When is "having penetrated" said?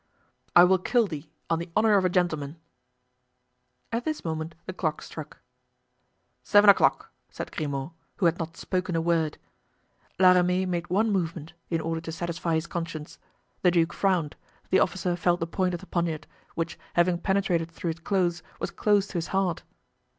16.93-17.69